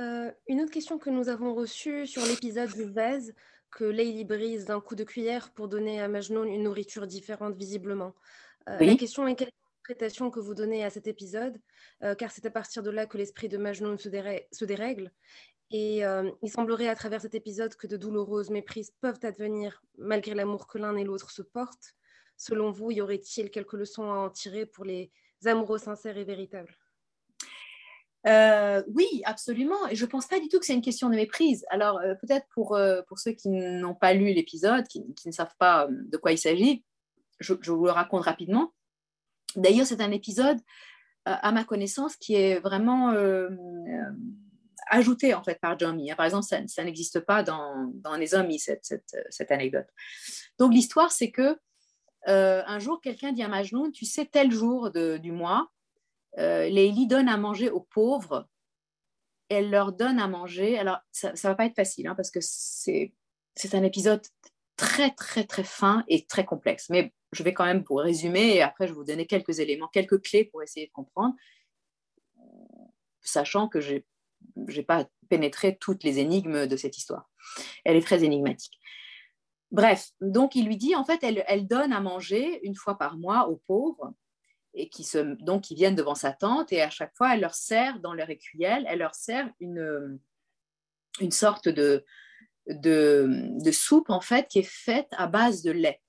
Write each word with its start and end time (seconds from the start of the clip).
Euh, 0.00 0.30
une 0.48 0.62
autre 0.62 0.72
question 0.72 0.98
que 0.98 1.10
nous 1.10 1.28
avons 1.28 1.54
reçue 1.54 2.06
sur 2.06 2.24
l'épisode 2.24 2.72
du 2.72 2.84
vase, 2.84 3.34
que 3.70 3.84
Leili 3.84 4.24
brise 4.24 4.64
d'un 4.64 4.80
coup 4.80 4.94
de 4.94 5.04
cuillère 5.04 5.52
pour 5.52 5.68
donner 5.68 6.00
à 6.00 6.08
Majnoun 6.08 6.48
une 6.48 6.62
nourriture 6.62 7.06
différente 7.06 7.54
visiblement. 7.56 8.14
Euh, 8.68 8.78
la 8.80 8.96
question 8.96 9.26
est 9.26 9.34
quelle 9.34 9.50
interprétation 9.84 10.30
que 10.30 10.40
vous 10.40 10.54
donnez 10.54 10.84
à 10.84 10.90
cet 10.90 11.06
épisode, 11.06 11.60
euh, 12.02 12.14
car 12.14 12.30
c'est 12.30 12.46
à 12.46 12.50
partir 12.50 12.82
de 12.82 12.90
là 12.90 13.06
que 13.06 13.18
l'esprit 13.18 13.48
de 13.48 13.58
Majnoun 13.58 13.98
se, 13.98 14.08
se 14.52 14.64
dérègle. 14.64 15.12
Et 15.72 16.02
il 16.42 16.50
semblerait 16.50 16.88
à 16.88 16.96
travers 16.96 17.20
cet 17.20 17.36
épisode 17.36 17.76
que 17.76 17.86
de 17.86 17.96
douloureuses 17.96 18.50
méprises 18.50 18.90
peuvent 19.00 19.20
advenir 19.22 19.84
malgré 19.98 20.34
l'amour 20.34 20.66
que 20.66 20.78
l'un 20.78 20.96
et 20.96 21.04
l'autre 21.04 21.30
se 21.30 21.42
portent. 21.42 21.94
Selon 22.36 22.72
vous, 22.72 22.90
y 22.90 23.00
aurait-il 23.00 23.52
quelques 23.52 23.74
leçons 23.74 24.10
à 24.10 24.16
en 24.16 24.30
tirer 24.30 24.66
pour 24.66 24.84
les 24.84 25.12
amoureux 25.44 25.78
sincères 25.78 26.16
et 26.16 26.24
véritables? 26.24 26.79
Euh, 28.26 28.82
oui, 28.88 29.22
absolument. 29.24 29.88
Et 29.88 29.96
je 29.96 30.04
ne 30.04 30.10
pense 30.10 30.26
pas 30.26 30.40
du 30.40 30.48
tout 30.48 30.58
que 30.58 30.66
c'est 30.66 30.74
une 30.74 30.82
question 30.82 31.08
de 31.08 31.16
méprise. 31.16 31.64
Alors, 31.70 31.98
euh, 31.98 32.14
peut-être 32.14 32.46
pour, 32.54 32.76
euh, 32.76 33.02
pour 33.08 33.18
ceux 33.18 33.32
qui 33.32 33.48
n'ont 33.48 33.94
pas 33.94 34.12
lu 34.12 34.32
l'épisode, 34.32 34.86
qui, 34.86 35.04
ne 35.24 35.32
savent 35.32 35.54
pas 35.58 35.88
de 35.90 36.16
quoi 36.16 36.32
il 36.32 36.38
s'agit, 36.38 36.84
je, 37.38 37.54
vous 37.54 37.86
le 37.86 37.92
raconte 37.92 38.24
rapidement. 38.24 38.74
D'ailleurs, 39.56 39.86
c'est 39.86 40.00
un 40.00 40.12
épisode, 40.12 40.58
à 41.24 41.52
ma 41.52 41.64
connaissance, 41.64 42.16
qui 42.16 42.34
est 42.34 42.60
vraiment 42.60 43.14
ajouté 44.88 45.34
en 45.34 45.42
fait 45.42 45.58
par 45.60 45.78
Jamie. 45.78 46.12
Par 46.16 46.26
exemple, 46.26 46.44
ça, 46.44 46.84
n'existe 46.84 47.20
pas 47.20 47.42
dans, 47.42 47.90
dans 47.94 48.16
les 48.16 48.34
hommes, 48.34 48.50
cette, 48.58 48.84
cette, 48.84 49.16
cette, 49.28 49.50
anecdote. 49.50 49.86
Donc, 50.58 50.72
l'histoire, 50.72 51.10
c'est 51.10 51.30
que 51.30 51.58
un 52.26 52.78
jour, 52.78 53.00
quelqu'un 53.00 53.32
dit 53.32 53.42
à 53.42 53.48
Majnoun, 53.48 53.90
tu 53.92 54.04
sais, 54.04 54.26
tel 54.26 54.50
jour 54.50 54.90
de, 54.90 55.16
du 55.16 55.32
mois, 55.32 55.70
euh, 56.38 56.68
Lélie 56.68 57.06
donne 57.06 57.28
à 57.28 57.36
manger 57.36 57.70
aux 57.70 57.80
pauvres. 57.80 58.48
Elle 59.48 59.70
leur 59.70 59.92
donne 59.92 60.18
à 60.18 60.28
manger. 60.28 60.78
Alors, 60.78 60.98
ça 61.10 61.32
ne 61.32 61.38
va 61.42 61.54
pas 61.54 61.66
être 61.66 61.74
facile 61.74 62.06
hein, 62.06 62.14
parce 62.14 62.30
que 62.30 62.40
c'est 62.40 63.12
un 63.74 63.82
épisode 63.82 64.22
très, 64.76 65.10
très, 65.10 65.44
très 65.44 65.64
fin 65.64 66.04
et 66.08 66.24
très 66.26 66.44
complexe. 66.44 66.88
Mais 66.88 67.12
je 67.32 67.42
vais 67.42 67.52
quand 67.52 67.64
même 67.64 67.84
vous 67.88 67.96
résumer 67.96 68.56
et 68.56 68.62
après, 68.62 68.86
je 68.86 68.92
vais 68.92 68.98
vous 68.98 69.04
donner 69.04 69.26
quelques 69.26 69.58
éléments, 69.58 69.88
quelques 69.88 70.22
clés 70.22 70.44
pour 70.44 70.62
essayer 70.62 70.86
de 70.86 70.92
comprendre, 70.92 71.34
sachant 73.20 73.68
que 73.68 73.80
je 73.80 73.96
n'ai 74.56 74.82
pas 74.82 75.06
pénétré 75.28 75.76
toutes 75.76 76.04
les 76.04 76.18
énigmes 76.18 76.66
de 76.66 76.76
cette 76.76 76.96
histoire. 76.96 77.28
Elle 77.84 77.96
est 77.96 78.06
très 78.06 78.24
énigmatique. 78.24 78.78
Bref, 79.70 80.10
donc 80.20 80.56
il 80.56 80.66
lui 80.66 80.76
dit, 80.76 80.96
en 80.96 81.04
fait, 81.04 81.22
elle, 81.22 81.44
elle 81.46 81.68
donne 81.68 81.92
à 81.92 82.00
manger 82.00 82.60
une 82.66 82.74
fois 82.74 82.98
par 82.98 83.16
mois 83.16 83.48
aux 83.48 83.62
pauvres 83.66 84.12
et 84.74 84.88
qui 84.88 85.04
se, 85.04 85.18
donc 85.42 85.62
qui 85.62 85.74
viennent 85.74 85.94
devant 85.94 86.14
sa 86.14 86.32
tante 86.32 86.72
et 86.72 86.82
à 86.82 86.90
chaque 86.90 87.14
fois 87.16 87.34
elle 87.34 87.40
leur 87.40 87.54
sert 87.54 88.00
dans 88.00 88.14
leur 88.14 88.30
écuelle, 88.30 88.84
elle 88.88 89.00
leur 89.00 89.14
sert 89.14 89.48
une, 89.58 90.18
une 91.20 91.32
sorte 91.32 91.68
de, 91.68 92.04
de, 92.66 93.70
soupe 93.72 94.10
en 94.10 94.20
fait 94.20 94.48
qui 94.48 94.60
est 94.60 94.70
faite 94.70 95.08
à 95.12 95.26
base 95.26 95.62
de 95.62 95.70
lait. 95.70 96.00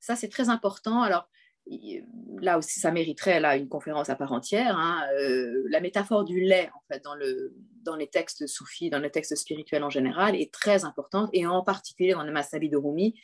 Ça 0.00 0.16
c'est 0.16 0.28
très 0.28 0.48
important. 0.48 1.02
Alors 1.02 1.28
là 2.40 2.58
aussi 2.58 2.80
ça 2.80 2.90
mériterait 2.90 3.40
là 3.40 3.56
une 3.56 3.68
conférence 3.68 4.10
à 4.10 4.16
part 4.16 4.32
entière. 4.32 4.76
Hein. 4.76 5.06
Euh, 5.18 5.64
la 5.68 5.80
métaphore 5.80 6.24
du 6.24 6.40
lait 6.40 6.70
en 6.74 6.82
fait 6.92 7.02
dans, 7.04 7.14
le, 7.14 7.54
dans 7.82 7.96
les 7.96 8.08
textes 8.08 8.46
soufis, 8.46 8.90
dans 8.90 8.98
les 8.98 9.10
textes 9.10 9.36
spirituels 9.36 9.84
en 9.84 9.90
général 9.90 10.36
est 10.36 10.52
très 10.52 10.84
importante 10.84 11.30
et 11.32 11.46
en 11.46 11.62
particulier 11.62 12.12
dans 12.12 12.24
le 12.24 12.32
Masabi 12.32 12.68
de 12.68 12.76
Rumi 12.76 13.14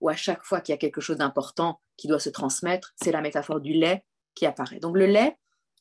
où 0.00 0.08
à 0.08 0.16
chaque 0.16 0.44
fois 0.44 0.60
qu'il 0.60 0.72
y 0.72 0.74
a 0.74 0.78
quelque 0.78 1.00
chose 1.00 1.16
d'important 1.16 1.80
qui 1.96 2.06
doit 2.06 2.20
se 2.20 2.30
transmettre, 2.30 2.92
c'est 2.96 3.12
la 3.12 3.20
métaphore 3.20 3.60
du 3.60 3.72
lait 3.72 4.04
qui 4.34 4.46
apparaît. 4.46 4.78
Donc 4.78 4.96
le 4.96 5.06
lait, 5.06 5.36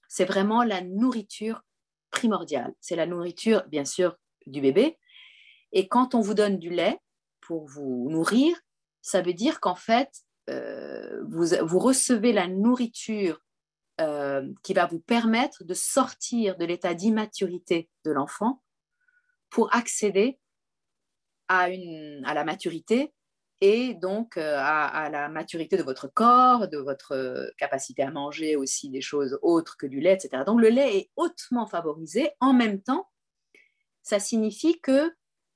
c'est 0.08 0.26
vraiment 0.26 0.64
la 0.64 0.82
nourriture 0.82 1.64
primordiale. 2.10 2.74
C'est 2.80 2.96
la 2.96 3.06
nourriture, 3.06 3.64
bien 3.68 3.86
sûr, 3.86 4.18
du 4.46 4.62
bébé. 4.62 4.98
Et 5.72 5.88
quand 5.88 6.16
on 6.16 6.22
vous 6.22 6.34
donne 6.34 6.58
du 6.58 6.70
lait 6.70 7.00
pour 7.42 7.68
vous 7.68 8.08
nourrir, 8.10 8.58
ça 9.02 9.22
veut 9.22 9.34
dire 9.34 9.60
qu'en 9.60 9.76
fait, 9.76 10.10
euh, 10.50 11.24
vous, 11.30 11.80
recevez 11.80 12.32
la 12.32 12.48
nourriture 12.48 13.42
euh, 14.00 14.48
qui 14.64 14.74
va 14.74 14.86
vous 14.86 15.00
permettre 15.00 15.64
de 15.64 15.74
sortir 15.74 16.58
de 16.58 16.66
l'état 16.66 16.94
d'immaturité 16.94 17.90
de 18.06 18.12
l'enfant 18.12 18.64
pour 19.50 19.74
accéder 19.76 20.40
à, 21.48 21.68
à 22.26 22.34
la 22.34 22.44
maturité 22.44 23.14
et 23.60 23.96
donc 23.96 24.38
euh, 24.38 24.56
à, 24.60 25.10
la 25.10 25.30
maturité 25.30 25.78
de 25.78 25.84
votre 25.84 26.08
corps, 26.08 26.68
de 26.68 26.78
votre 26.78 27.14
euh, 27.14 27.48
capacité 27.58 28.04
à 28.04 28.12
manger 28.12 28.56
aussi 28.56 28.90
des 28.90 29.02
choses 29.02 29.40
autres 29.42 29.78
que 29.78 29.88
du 29.88 30.00
lait, 30.00 30.14
etc. 30.14 30.44
Donc 30.46 30.62
le 30.62 30.70
lait 30.70 30.98
est 30.98 31.12
hautement 31.16 31.66
favorisé. 31.66 32.30
En 32.40 32.54
même 32.54 32.82
temps, 32.82 33.10
ça 34.04 34.20
signifie 34.20 34.80
que 34.80 35.12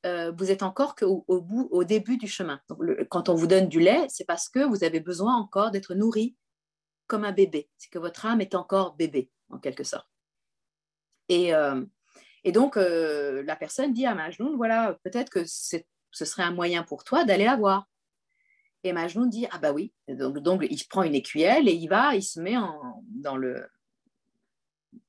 euh, 0.08 0.32
vous 0.32 0.50
êtes 0.50 0.64
encore 0.64 0.96
qu'au 0.96 1.26
au 1.28 1.84
début 1.84 2.18
du 2.18 2.28
chemin. 2.28 2.60
quand 3.10 3.30
on 3.30 3.36
vous 3.36 3.46
donne 3.46 3.70
du 3.70 3.80
lait, 3.80 4.08
c'est 4.10 4.26
parce 4.26 4.50
que 4.50 4.60
vous 4.60 4.84
avez 4.84 5.00
besoin 5.00 5.36
encore 5.36 5.70
d'être 5.70 5.94
nourri 5.94 6.36
comme 7.06 7.24
un 7.24 7.32
bébé. 7.32 7.70
C'est 7.78 7.92
que 7.92 8.00
votre 8.00 8.26
âme 8.26 8.42
est 8.42 8.56
encore 8.56 8.96
bébé, 8.96 9.30
en 9.52 9.60
quelque 9.60 9.84
sorte. 9.84 10.08
Et, 11.30 11.52
et 12.44 12.52
donc, 12.52 12.78
la 12.78 13.56
personne 13.56 13.94
dit 13.94 14.06
à 14.06 14.16
Majnoun, 14.16 14.56
voilà, 14.56 14.98
peut-être 15.04 15.30
que 15.30 15.46
ce 15.46 16.26
serait 16.26 16.44
un 16.44 16.52
moyen 16.52 16.84
pour 16.84 17.04
toi 17.04 17.24
d'aller 17.24 17.46
la 17.46 17.56
voir. 17.56 17.91
Et 18.84 18.94
Majnoun 18.94 19.30
dit 19.30 19.48
Ah, 19.52 19.60
bah 19.60 19.72
oui. 19.72 19.94
Donc, 20.08 20.40
donc, 20.40 20.66
il 20.70 20.84
prend 20.88 21.04
une 21.04 21.16
écuelle 21.16 21.68
et 21.70 21.74
il 21.74 21.88
va, 21.88 22.16
il 22.16 22.24
se 22.24 22.40
met 22.40 22.56
dans, 23.08 23.38
le, 23.38 23.68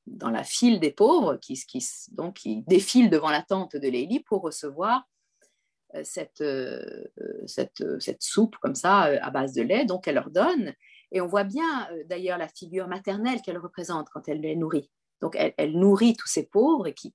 dans 0.07 0.31
la 0.31 0.45
file 0.45 0.81
des 0.81 0.91
pauvres 0.91 1.37
qui, 1.37 1.55
qui, 1.55 1.85
donc, 2.13 2.37
qui 2.37 2.63
défile 2.63 3.11
devant 3.11 3.31
la 3.31 3.43
tente 3.43 3.77
de 3.77 3.89
Lélie 3.89 4.21
pour 4.21 4.43
recevoir 4.43 5.07
euh, 5.95 6.03
cette, 6.05 6.41
euh, 6.41 7.05
cette, 7.47 7.85
cette, 8.01 8.23
soupe 8.23 8.57
comme 8.57 8.75
ça 8.75 9.07
euh, 9.07 9.19
à 9.21 9.31
base 9.31 9.53
de 9.53 9.63
lait. 9.63 9.85
Donc, 9.85 10.09
elle 10.09 10.15
leur 10.15 10.31
donne. 10.31 10.73
Et 11.11 11.21
on 11.21 11.27
voit 11.27 11.45
bien 11.45 11.89
d'ailleurs 12.07 12.39
la 12.39 12.49
figure 12.49 12.89
maternelle 12.89 13.43
qu'elle 13.43 13.59
représente 13.59 14.09
quand 14.09 14.29
elle 14.29 14.41
les 14.41 14.57
nourrit. 14.57 14.91
Donc, 15.21 15.37
elle, 15.37 15.79
nourrit 15.79 16.17
tous 16.17 16.27
ces 16.27 16.47
pauvres 16.47 16.87
et 16.87 16.95
qui, 16.95 17.13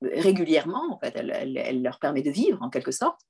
régulièrement, 0.00 0.92
en 0.92 0.98
fait, 1.00 1.16
elle, 1.16 1.82
leur 1.82 1.98
permet 1.98 2.22
de 2.22 2.30
vivre 2.30 2.62
en 2.62 2.70
quelque 2.70 2.92
sorte. 2.92 3.20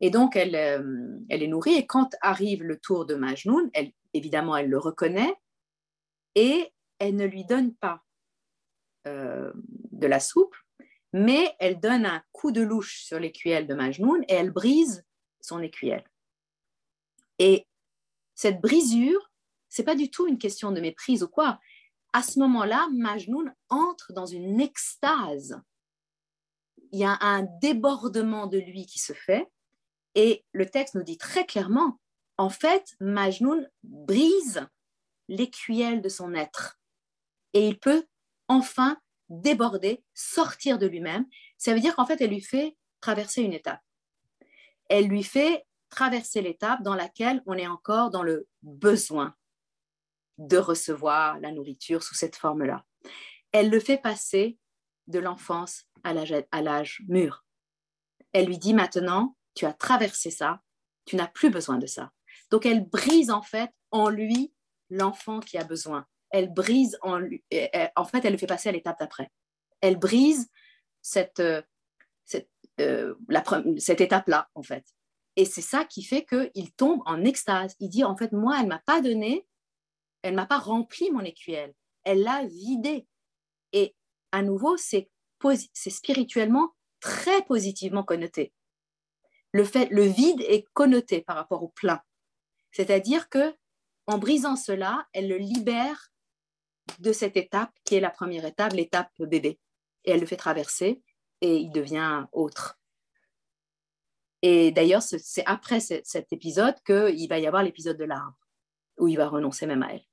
Et 0.00 0.10
donc, 0.10 0.36
elle, 0.36 0.56
euh, 0.56 1.18
elle 1.28 1.42
est 1.42 1.48
nourrie. 1.48 1.74
Et 1.74 1.86
quand 1.86 2.14
arrive 2.20 2.62
le 2.62 2.78
tour 2.78 3.06
de 3.06 3.14
Majnoun, 3.14 3.70
elle, 3.72 3.92
évidemment, 4.12 4.56
elle 4.56 4.68
le 4.68 4.78
reconnaît 4.78 5.34
et 6.34 6.72
elle 6.98 7.16
ne 7.16 7.26
lui 7.26 7.44
donne 7.44 7.74
pas 7.74 8.02
euh, 9.06 9.52
de 9.54 10.06
la 10.06 10.20
soupe, 10.20 10.56
mais 11.12 11.54
elle 11.58 11.80
donne 11.80 12.06
un 12.06 12.22
coup 12.32 12.50
de 12.50 12.62
louche 12.62 13.04
sur 13.04 13.20
l'écuelle 13.20 13.66
de 13.66 13.74
Majnoun 13.74 14.24
et 14.28 14.34
elle 14.34 14.50
brise 14.50 15.04
son 15.40 15.60
écuelle. 15.60 16.04
Et 17.38 17.66
cette 18.34 18.60
brisure, 18.60 19.30
c'est 19.68 19.84
pas 19.84 19.94
du 19.94 20.10
tout 20.10 20.26
une 20.26 20.38
question 20.38 20.72
de 20.72 20.80
méprise 20.80 21.22
ou 21.22 21.28
quoi. 21.28 21.60
À 22.12 22.22
ce 22.22 22.38
moment-là, 22.40 22.88
Majnoun 22.92 23.54
entre 23.68 24.12
dans 24.12 24.26
une 24.26 24.60
extase. 24.60 25.60
Il 26.92 27.00
y 27.00 27.04
a 27.04 27.18
un 27.20 27.42
débordement 27.60 28.46
de 28.46 28.58
lui 28.58 28.86
qui 28.86 28.98
se 28.98 29.12
fait 29.12 29.48
et 30.14 30.44
le 30.52 30.66
texte 30.66 30.94
nous 30.94 31.02
dit 31.02 31.18
très 31.18 31.46
clairement, 31.46 31.98
en 32.36 32.50
fait, 32.50 32.94
Majnoun 33.00 33.68
brise 33.82 34.66
l'écuelle 35.28 36.02
de 36.02 36.08
son 36.08 36.34
être 36.34 36.78
et 37.52 37.66
il 37.68 37.78
peut 37.78 38.04
enfin 38.48 38.98
déborder, 39.28 40.04
sortir 40.12 40.78
de 40.78 40.86
lui-même. 40.86 41.26
Ça 41.56 41.72
veut 41.72 41.80
dire 41.80 41.96
qu'en 41.96 42.06
fait, 42.06 42.20
elle 42.20 42.30
lui 42.30 42.40
fait 42.40 42.76
traverser 43.00 43.42
une 43.42 43.52
étape. 43.52 43.80
Elle 44.88 45.06
lui 45.06 45.22
fait 45.22 45.64
traverser 45.88 46.42
l'étape 46.42 46.82
dans 46.82 46.94
laquelle 46.94 47.42
on 47.46 47.54
est 47.54 47.66
encore 47.66 48.10
dans 48.10 48.22
le 48.22 48.46
besoin 48.62 49.34
de 50.38 50.56
recevoir 50.56 51.38
la 51.40 51.52
nourriture 51.52 52.02
sous 52.02 52.14
cette 52.14 52.36
forme-là. 52.36 52.84
Elle 53.52 53.70
le 53.70 53.80
fait 53.80 53.98
passer 53.98 54.58
de 55.06 55.20
l'enfance 55.20 55.84
à 56.02 56.12
l'âge 56.12 57.02
mûr. 57.06 57.44
Elle 58.32 58.46
lui 58.46 58.58
dit 58.58 58.74
maintenant, 58.74 59.36
tu 59.54 59.66
as 59.66 59.72
traversé 59.72 60.30
ça, 60.30 60.60
tu 61.04 61.16
n'as 61.16 61.28
plus 61.28 61.50
besoin 61.50 61.78
de 61.78 61.86
ça. 61.86 62.10
Donc 62.50 62.66
elle 62.66 62.84
brise 62.88 63.30
en 63.30 63.42
fait 63.42 63.70
en 63.90 64.08
lui 64.08 64.52
l'enfant 64.90 65.40
qui 65.40 65.58
a 65.58 65.64
besoin. 65.64 66.06
Elle 66.30 66.52
brise 66.52 66.98
en 67.02 67.18
lui, 67.18 67.44
en 67.96 68.04
fait, 68.04 68.24
elle 68.24 68.32
le 68.32 68.38
fait 68.38 68.46
passer 68.46 68.68
à 68.68 68.72
l'étape 68.72 68.98
d'après. 68.98 69.30
Elle 69.80 69.96
brise 69.96 70.48
cette, 71.00 71.40
euh, 71.40 71.62
euh, 72.80 73.14
cette 73.78 74.00
étape-là, 74.00 74.48
en 74.54 74.62
fait. 74.62 74.84
Et 75.36 75.44
c'est 75.44 75.60
ça 75.62 75.84
qui 75.84 76.02
fait 76.02 76.24
qu'il 76.24 76.72
tombe 76.72 77.02
en 77.06 77.24
extase. 77.24 77.76
Il 77.78 77.88
dit, 77.88 78.04
en 78.04 78.16
fait, 78.16 78.32
moi, 78.32 78.58
elle 78.60 78.66
m'a 78.66 78.80
pas 78.80 79.00
donné, 79.00 79.46
elle 80.22 80.34
m'a 80.34 80.46
pas 80.46 80.58
rempli 80.58 81.10
mon 81.10 81.20
écuelle, 81.20 81.74
elle 82.02 82.22
l'a 82.22 82.44
vidé. 82.46 83.06
Et 83.72 83.94
à 84.32 84.42
nouveau, 84.42 84.76
c'est 84.76 85.08
spirituellement 85.74 86.74
très 87.00 87.42
positivement 87.42 88.02
connoté 88.02 88.52
le, 89.54 89.64
fait, 89.64 89.88
le 89.90 90.02
vide 90.02 90.40
est 90.42 90.64
connoté 90.72 91.22
par 91.22 91.36
rapport 91.36 91.62
au 91.62 91.68
plein. 91.68 92.02
C'est-à-dire 92.72 93.28
que 93.28 93.54
en 94.06 94.18
brisant 94.18 94.56
cela, 94.56 95.06
elle 95.12 95.28
le 95.28 95.38
libère 95.38 96.12
de 96.98 97.12
cette 97.12 97.36
étape 97.36 97.72
qui 97.84 97.94
est 97.94 98.00
la 98.00 98.10
première 98.10 98.44
étape, 98.44 98.72
l'étape 98.72 99.12
bébé. 99.20 99.60
et 100.04 100.10
elle 100.10 100.20
le 100.20 100.26
fait 100.26 100.36
traverser 100.36 101.00
et 101.40 101.56
il 101.56 101.70
devient 101.70 102.26
autre. 102.32 102.78
Et 104.42 104.72
d'ailleurs, 104.72 105.02
c'est 105.02 105.46
après 105.46 105.78
cet 105.80 106.32
épisode 106.32 106.74
qu'il 106.84 107.28
va 107.28 107.38
y 107.38 107.46
avoir 107.46 107.62
l'épisode 107.62 107.96
de 107.96 108.04
l'arbre, 108.04 108.36
où 108.98 109.06
il 109.06 109.16
va 109.16 109.28
renoncer 109.28 109.66
même 109.66 109.84
à 109.84 109.94
elle. 109.94 110.04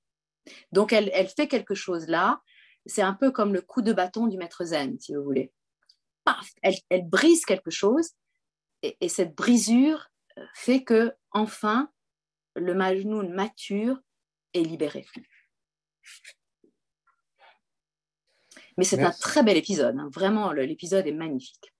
Donc, 0.71 0.94
elle, 0.94 1.09
elle 1.13 1.27
fait 1.27 1.47
quelque 1.47 1.75
chose 1.75 2.07
là. 2.07 2.41
C'est 2.85 3.01
un 3.01 3.13
peu 3.13 3.31
comme 3.31 3.53
le 3.53 3.61
coup 3.61 3.81
de 3.81 3.91
bâton 3.91 4.27
du 4.27 4.37
maître 4.37 4.63
zen, 4.65 4.99
si 4.99 5.15
vous 5.15 5.23
voulez. 5.23 5.51
Paf, 6.23 6.51
elle, 6.61 6.75
elle 6.89 7.09
brise 7.09 7.44
quelque 7.44 7.71
chose, 7.71 8.11
et, 8.83 8.98
et, 9.01 9.10
cette 9.10 9.36
brisure 9.36 10.10
euh, 10.38 10.45
fait 10.54 10.83
que, 10.83 11.13
enfin, 11.31 11.92
le 12.56 12.74
Majnoun 12.74 13.33
mature 13.33 13.98
est 14.54 14.63
libéré. 14.63 15.06
Mais 18.78 18.83
c'est 18.83 19.01
un 19.01 19.12
très 19.12 19.44
bel 19.44 19.57
épisode, 19.57 19.98
hein. 19.98 20.10
vraiment, 20.13 20.51
l'épisode 20.51 21.06
est 21.06 21.13
magnifique. 21.13 21.74